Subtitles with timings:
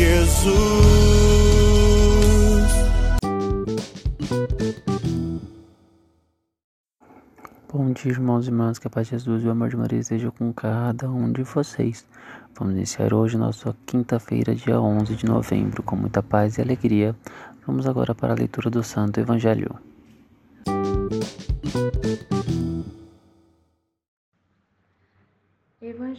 [0.00, 0.50] Jesus.
[7.70, 10.00] Bom dia, irmãos e irmãs, que a paz de Jesus e o amor de Maria
[10.00, 12.06] esteja com cada um de vocês.
[12.58, 17.14] Vamos iniciar hoje nossa quinta-feira, dia 11 de novembro, com muita paz e alegria.
[17.66, 19.78] Vamos agora para a leitura do Santo Evangelho.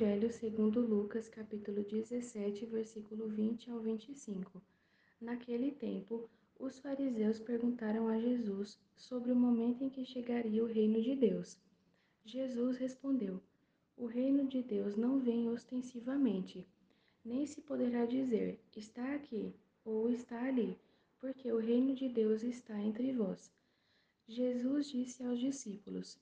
[0.00, 4.62] Evangelho segundo Lucas, capítulo 17, versículo 20 ao 25.
[5.20, 11.02] Naquele tempo, os fariseus perguntaram a Jesus sobre o momento em que chegaria o reino
[11.02, 11.58] de Deus.
[12.24, 13.42] Jesus respondeu:
[13.96, 16.64] O reino de Deus não vem ostensivamente,
[17.24, 19.52] nem se poderá dizer está aqui
[19.84, 20.78] ou está ali,
[21.18, 23.50] porque o reino de Deus está entre vós.
[24.28, 26.20] Jesus disse aos discípulos: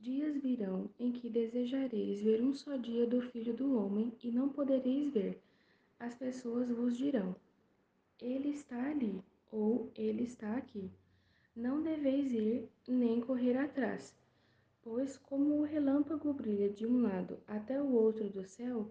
[0.00, 4.48] Dias virão em que desejareis ver um só dia do Filho do Homem e não
[4.48, 5.40] podereis ver.
[5.98, 7.34] As pessoas vos dirão:
[8.20, 10.90] Ele está ali, ou Ele está aqui.
[11.56, 14.14] Não deveis ir nem correr atrás,
[14.82, 18.90] pois como o relâmpago brilha de um lado até o outro do céu,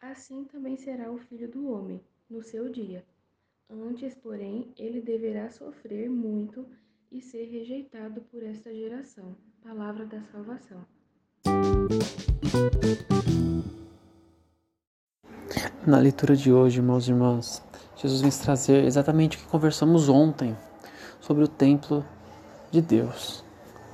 [0.00, 2.00] assim também será o Filho do Homem
[2.30, 3.04] no seu dia.
[3.68, 6.66] Antes, porém, ele deverá sofrer muito
[7.10, 9.36] e ser rejeitado por esta geração.
[9.66, 10.76] Palavra da salvação.
[15.86, 17.62] Na leitura de hoje, irmãos e irmãs,
[17.96, 20.54] Jesus vem trazer exatamente o que conversamos ontem
[21.18, 22.04] sobre o templo
[22.70, 23.42] de Deus,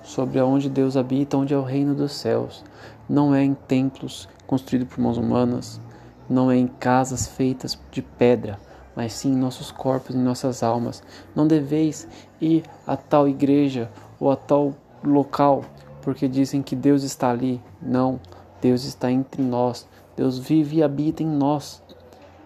[0.02, 2.64] sobre aonde Deus habita, onde é o reino dos céus.
[3.08, 5.80] Não é em templos construídos por mãos humanas,
[6.28, 8.58] não é em casas feitas de pedra,
[8.96, 11.00] mas sim em nossos corpos, em nossas almas.
[11.32, 12.08] Não deveis
[12.40, 13.88] ir a tal igreja
[14.18, 15.64] ou a tal local,
[16.02, 17.60] porque dizem que Deus está ali.
[17.80, 18.20] Não,
[18.60, 19.86] Deus está entre nós.
[20.16, 21.82] Deus vive e habita em nós.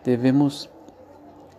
[0.05, 0.69] Devemos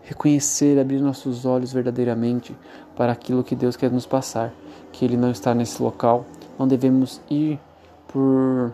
[0.04, 2.56] reconhecer, abrir nossos olhos verdadeiramente
[2.96, 4.54] para aquilo que Deus quer nos passar,
[4.92, 6.26] que Ele não está nesse local.
[6.58, 7.60] Não devemos ir
[8.08, 8.74] por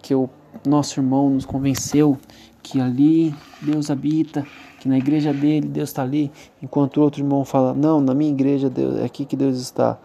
[0.00, 0.28] que o
[0.66, 2.18] nosso irmão nos convenceu
[2.62, 4.46] que ali Deus habita,
[4.80, 6.30] que na igreja dele Deus está ali,
[6.62, 9.98] enquanto o outro irmão fala: Não, na minha igreja Deus, é aqui que Deus está.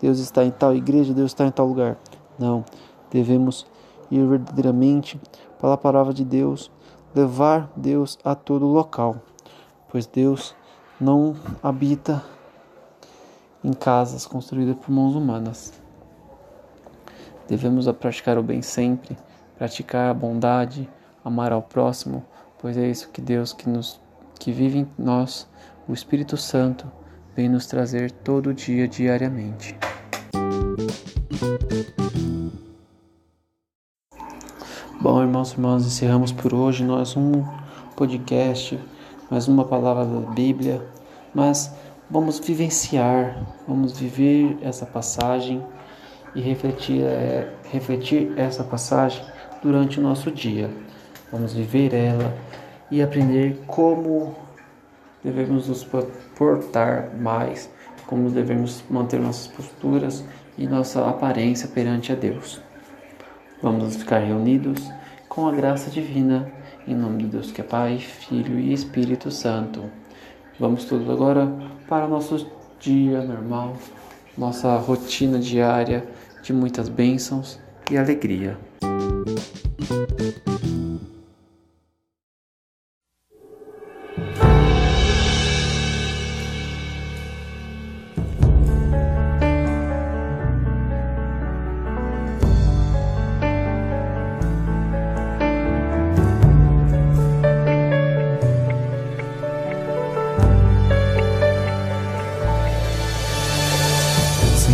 [0.00, 1.96] Deus está em tal igreja, Deus está em tal lugar.
[2.38, 2.64] Não,
[3.10, 3.66] devemos
[4.10, 5.20] ir verdadeiramente
[5.60, 6.70] para a palavra de Deus,
[7.14, 9.16] levar Deus a todo local,
[9.88, 10.54] pois Deus
[11.00, 12.22] não habita
[13.62, 15.72] em casas construídas por mãos humanas.
[17.48, 19.16] Devemos praticar o bem sempre,
[19.56, 20.88] praticar a bondade,
[21.24, 22.24] amar ao próximo,
[22.58, 24.00] pois é isso que Deus que nos
[24.38, 25.48] que vive em nós,
[25.88, 26.90] o Espírito Santo,
[27.34, 29.76] vem nos trazer todo dia diariamente.
[35.04, 37.44] Bom, irmãos e irmãs, encerramos por hoje nós um
[37.94, 38.80] podcast,
[39.30, 40.82] mais uma palavra da Bíblia,
[41.34, 41.70] mas
[42.10, 43.36] vamos vivenciar,
[43.68, 45.62] vamos viver essa passagem
[46.34, 49.22] e refletir, é, refletir essa passagem
[49.62, 50.70] durante o nosso dia.
[51.30, 52.34] Vamos viver ela
[52.90, 54.34] e aprender como
[55.22, 55.86] devemos nos
[56.34, 57.68] portar mais,
[58.06, 60.24] como devemos manter nossas posturas
[60.56, 62.58] e nossa aparência perante a Deus.
[63.64, 64.90] Vamos ficar reunidos
[65.26, 66.52] com a graça divina,
[66.86, 69.84] em nome de Deus que é Pai, Filho e Espírito Santo.
[70.60, 71.50] Vamos todos agora
[71.88, 72.46] para o nosso
[72.78, 73.74] dia normal,
[74.36, 76.06] nossa rotina diária
[76.42, 77.58] de muitas bênçãos
[77.90, 78.58] e alegria.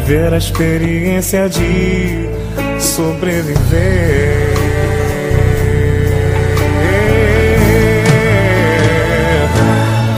[0.00, 2.28] viver a experiência de
[2.78, 4.50] sobreviver.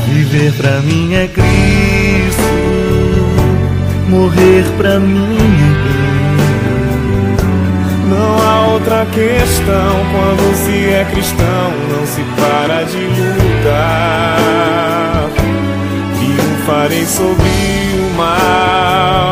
[0.06, 2.43] Viver pra mim é Cristo,
[4.08, 5.82] morrer pra mim é
[8.08, 14.43] Não há outra questão quando se é cristão, não se para de lutar.
[16.19, 17.50] Triunfarei sobre
[17.99, 19.31] o mal